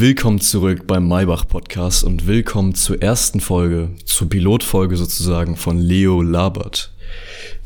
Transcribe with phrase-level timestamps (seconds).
[0.00, 6.22] Willkommen zurück beim Maybach Podcast und willkommen zur ersten Folge, zur Pilotfolge sozusagen von Leo
[6.22, 6.90] Labert,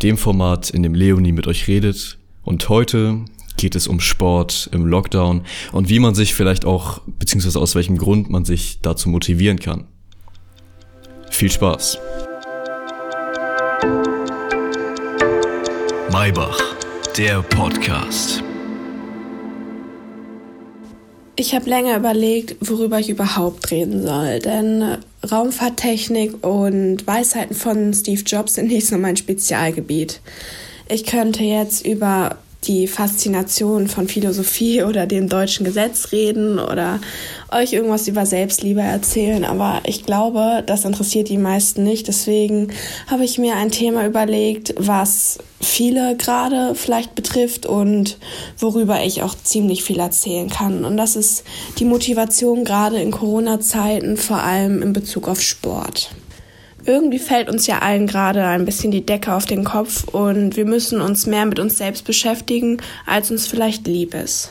[0.02, 2.18] dem Format, in dem Leonie mit euch redet.
[2.42, 3.20] Und heute
[3.56, 7.98] geht es um Sport im Lockdown und wie man sich vielleicht auch, beziehungsweise aus welchem
[7.98, 9.86] Grund man sich dazu motivieren kann.
[11.30, 11.98] Viel Spaß!
[16.10, 16.58] Maybach,
[17.16, 18.42] der Podcast.
[21.36, 28.22] Ich habe länger überlegt, worüber ich überhaupt reden soll, denn Raumfahrttechnik und Weisheiten von Steve
[28.24, 30.20] Jobs sind nicht so mein Spezialgebiet.
[30.88, 37.00] Ich könnte jetzt über die Faszination von Philosophie oder dem deutschen Gesetz reden oder
[37.50, 42.08] euch irgendwas über Selbstliebe erzählen, aber ich glaube, das interessiert die meisten nicht.
[42.08, 42.68] Deswegen
[43.06, 48.18] habe ich mir ein Thema überlegt, was viele gerade vielleicht betrifft und
[48.58, 50.84] worüber ich auch ziemlich viel erzählen kann.
[50.84, 51.44] Und das ist
[51.78, 56.10] die Motivation gerade in Corona-Zeiten, vor allem in Bezug auf Sport
[56.86, 60.64] irgendwie fällt uns ja allen gerade ein bisschen die Decke auf den Kopf und wir
[60.64, 64.50] müssen uns mehr mit uns selbst beschäftigen, als uns vielleicht lieb ist.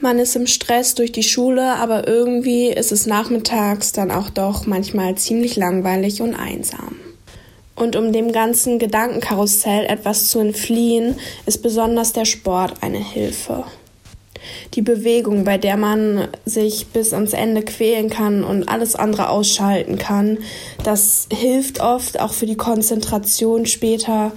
[0.00, 4.66] Man ist im Stress durch die Schule, aber irgendwie ist es nachmittags dann auch doch
[4.66, 6.96] manchmal ziemlich langweilig und einsam.
[7.74, 13.64] Und um dem ganzen Gedankenkarussell etwas zu entfliehen, ist besonders der Sport eine Hilfe
[14.74, 19.98] die Bewegung, bei der man sich bis ans Ende quälen kann und alles andere ausschalten
[19.98, 20.38] kann,
[20.84, 24.32] das hilft oft auch für die Konzentration später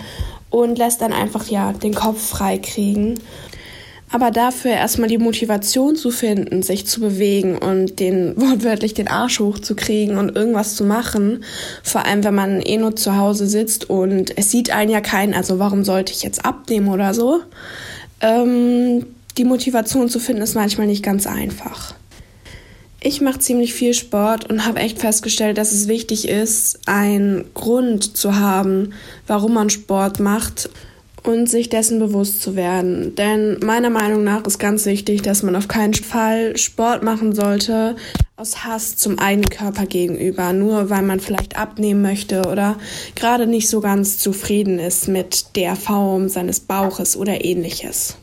[0.50, 3.20] und lässt dann einfach ja den Kopf frei kriegen.
[4.14, 9.40] Aber dafür erstmal die Motivation zu finden, sich zu bewegen und den wortwörtlich den Arsch
[9.40, 11.44] hochzukriegen und irgendwas zu machen,
[11.82, 15.34] vor allem wenn man eh nur zu Hause sitzt und es sieht einen ja keinen,
[15.34, 17.40] also warum sollte ich jetzt abnehmen oder so?
[18.20, 19.06] Ähm,
[19.38, 21.96] die Motivation zu finden ist manchmal nicht ganz einfach.
[23.04, 28.16] Ich mache ziemlich viel Sport und habe echt festgestellt, dass es wichtig ist, einen Grund
[28.16, 28.94] zu haben,
[29.26, 30.70] warum man Sport macht
[31.24, 33.16] und sich dessen bewusst zu werden.
[33.16, 37.96] Denn meiner Meinung nach ist ganz wichtig, dass man auf keinen Fall Sport machen sollte
[38.36, 42.78] aus Hass zum eigenen Körper gegenüber, nur weil man vielleicht abnehmen möchte oder
[43.16, 48.18] gerade nicht so ganz zufrieden ist mit der Form seines Bauches oder ähnliches.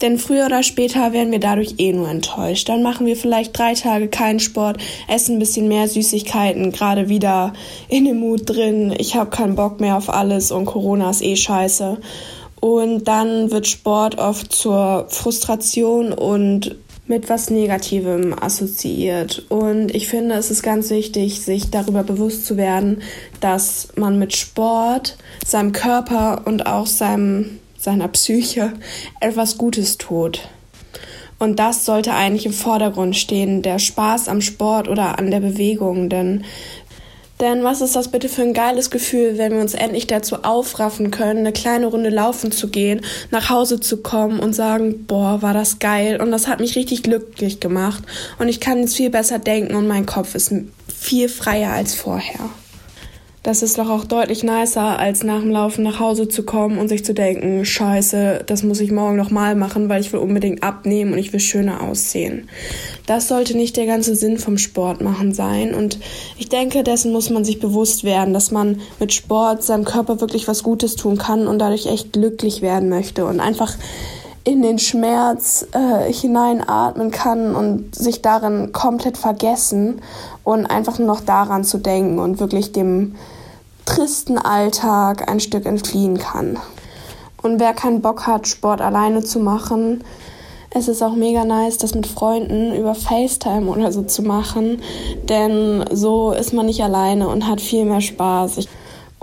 [0.00, 2.68] Denn früher oder später werden wir dadurch eh nur enttäuscht.
[2.68, 4.78] Dann machen wir vielleicht drei Tage keinen Sport,
[5.08, 7.52] essen ein bisschen mehr Süßigkeiten, gerade wieder
[7.88, 8.94] in dem Mut drin.
[8.96, 11.98] Ich habe keinen Bock mehr auf alles und Corona ist eh scheiße.
[12.60, 16.76] Und dann wird Sport oft zur Frustration und
[17.06, 19.44] mit was Negativem assoziiert.
[19.48, 23.02] Und ich finde, es ist ganz wichtig, sich darüber bewusst zu werden,
[23.40, 28.72] dass man mit Sport seinem Körper und auch seinem seiner Psyche
[29.20, 30.48] etwas Gutes tut.
[31.38, 36.08] Und das sollte eigentlich im Vordergrund stehen, der Spaß am Sport oder an der Bewegung,
[36.08, 36.44] denn
[37.40, 41.12] denn was ist das bitte für ein geiles Gefühl, wenn wir uns endlich dazu aufraffen
[41.12, 43.00] können, eine kleine Runde laufen zu gehen,
[43.30, 47.04] nach Hause zu kommen und sagen, boah, war das geil und das hat mich richtig
[47.04, 48.02] glücklich gemacht
[48.40, 50.52] und ich kann jetzt viel besser denken und mein Kopf ist
[50.88, 52.50] viel freier als vorher.
[53.44, 56.88] Das ist doch auch deutlich nicer, als nach dem Laufen nach Hause zu kommen und
[56.88, 61.12] sich zu denken, scheiße, das muss ich morgen nochmal machen, weil ich will unbedingt abnehmen
[61.12, 62.48] und ich will schöner aussehen.
[63.06, 65.72] Das sollte nicht der ganze Sinn vom Sport machen sein.
[65.72, 65.98] Und
[66.36, 70.48] ich denke, dessen muss man sich bewusst werden, dass man mit Sport seinem Körper wirklich
[70.48, 73.74] was Gutes tun kann und dadurch echt glücklich werden möchte und einfach
[74.44, 80.00] in den Schmerz äh, hineinatmen kann und sich darin komplett vergessen
[80.44, 83.16] und einfach nur noch daran zu denken und wirklich dem
[83.84, 86.58] tristen Alltag ein Stück entfliehen kann.
[87.42, 90.02] Und wer keinen Bock hat, Sport alleine zu machen,
[90.70, 94.82] es ist auch mega nice, das mit Freunden über FaceTime oder so zu machen,
[95.28, 98.66] denn so ist man nicht alleine und hat viel mehr Spaß.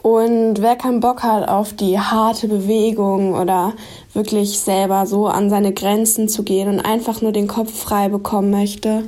[0.06, 3.74] Und wer keinen Bock hat auf die harte Bewegung oder
[4.14, 8.52] wirklich selber so an seine Grenzen zu gehen und einfach nur den Kopf frei bekommen
[8.52, 9.06] möchte,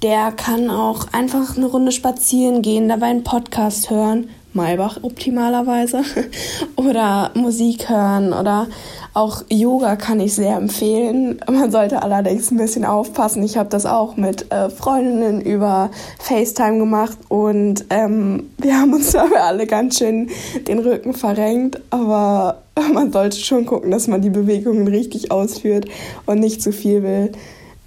[0.00, 6.02] der kann auch einfach eine Runde spazieren gehen, dabei einen Podcast hören Maybach optimalerweise
[6.76, 8.66] oder Musik hören oder
[9.14, 11.40] auch Yoga kann ich sehr empfehlen.
[11.50, 13.42] Man sollte allerdings ein bisschen aufpassen.
[13.42, 19.12] Ich habe das auch mit äh, Freundinnen über FaceTime gemacht und ähm, wir haben uns
[19.12, 20.30] dabei alle ganz schön
[20.66, 22.62] den Rücken verrenkt, aber
[22.92, 25.86] man sollte schon gucken, dass man die Bewegungen richtig ausführt
[26.26, 27.32] und nicht zu viel will.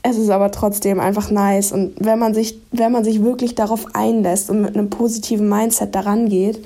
[0.03, 1.71] Es ist aber trotzdem einfach nice.
[1.71, 5.93] Und wenn man sich, wenn man sich wirklich darauf einlässt und mit einem positiven Mindset
[5.93, 6.63] daran geht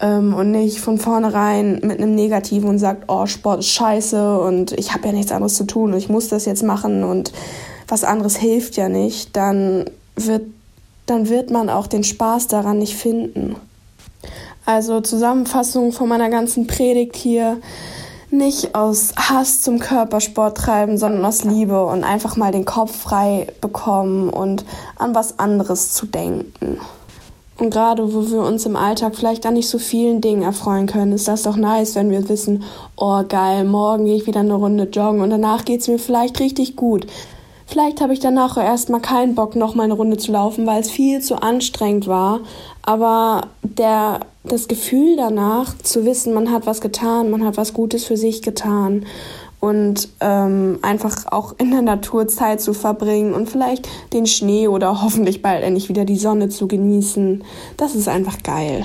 [0.00, 4.72] ähm, und nicht von vornherein mit einem negativen und sagt, oh, Sport ist scheiße und
[4.72, 7.32] ich habe ja nichts anderes zu tun und ich muss das jetzt machen und
[7.88, 9.84] was anderes hilft ja nicht, dann
[10.16, 10.42] wird,
[11.06, 13.54] dann wird man auch den Spaß daran nicht finden.
[14.64, 17.58] Also Zusammenfassung von meiner ganzen Predigt hier
[18.30, 23.46] nicht aus Hass zum Körpersport treiben, sondern aus Liebe und einfach mal den Kopf frei
[23.60, 24.64] bekommen und
[24.96, 26.80] an was anderes zu denken.
[27.58, 31.12] Und gerade wo wir uns im Alltag vielleicht an nicht so vielen Dingen erfreuen können,
[31.12, 32.64] ist das doch nice, wenn wir wissen,
[32.96, 36.38] oh geil, morgen gehe ich wieder eine Runde joggen und danach geht es mir vielleicht
[36.40, 37.06] richtig gut.
[37.66, 40.90] Vielleicht habe ich danach erstmal keinen Bock, noch mal eine Runde zu laufen, weil es
[40.90, 42.40] viel zu anstrengend war.
[42.82, 48.04] Aber der, das Gefühl danach, zu wissen, man hat was getan, man hat was Gutes
[48.04, 49.04] für sich getan
[49.58, 55.02] und ähm, einfach auch in der Natur Zeit zu verbringen und vielleicht den Schnee oder
[55.02, 57.42] hoffentlich bald endlich wieder die Sonne zu genießen,
[57.76, 58.84] das ist einfach geil.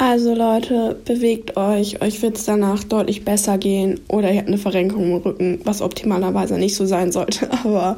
[0.00, 3.98] Also Leute, bewegt euch, euch wird es danach deutlich besser gehen.
[4.06, 7.96] Oder ihr habt eine Verrenkung im Rücken, was optimalerweise nicht so sein sollte, aber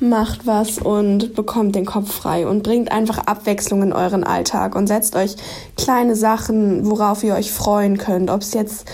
[0.00, 4.86] macht was und bekommt den Kopf frei und bringt einfach Abwechslung in euren Alltag und
[4.86, 5.36] setzt euch
[5.76, 8.90] kleine Sachen, worauf ihr euch freuen könnt, ob es jetzt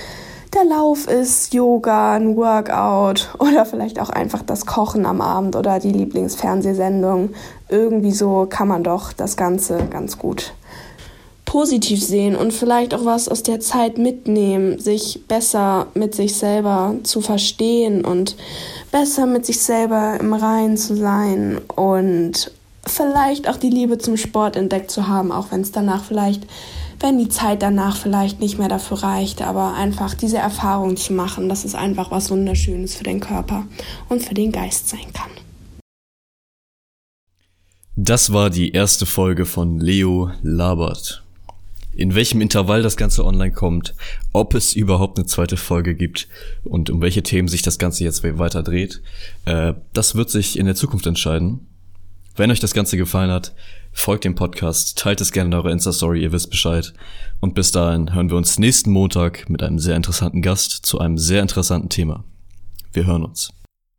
[0.52, 5.78] der Lauf ist, Yoga, ein Workout oder vielleicht auch einfach das Kochen am Abend oder
[5.78, 7.30] die Lieblingsfernsehsendung.
[7.68, 10.52] Irgendwie so kann man doch das Ganze ganz gut
[11.50, 16.94] positiv sehen und vielleicht auch was aus der Zeit mitnehmen, sich besser mit sich selber
[17.02, 18.36] zu verstehen und
[18.92, 22.52] besser mit sich selber im Reinen zu sein und
[22.86, 26.46] vielleicht auch die Liebe zum Sport entdeckt zu haben, auch wenn es danach vielleicht,
[27.00, 31.48] wenn die Zeit danach vielleicht nicht mehr dafür reicht, aber einfach diese Erfahrung zu machen,
[31.48, 33.66] dass es einfach was Wunderschönes für den Körper
[34.08, 35.32] und für den Geist sein kann.
[37.96, 41.24] Das war die erste Folge von Leo Labert
[42.00, 43.94] in welchem Intervall das Ganze online kommt,
[44.32, 46.28] ob es überhaupt eine zweite Folge gibt
[46.64, 49.02] und um welche Themen sich das Ganze jetzt weiter dreht,
[49.44, 51.66] äh, das wird sich in der Zukunft entscheiden.
[52.36, 53.54] Wenn euch das Ganze gefallen hat,
[53.92, 56.94] folgt dem Podcast, teilt es gerne in eurer Insta-Story, ihr wisst Bescheid.
[57.40, 61.18] Und bis dahin hören wir uns nächsten Montag mit einem sehr interessanten Gast zu einem
[61.18, 62.24] sehr interessanten Thema.
[62.94, 63.52] Wir hören uns.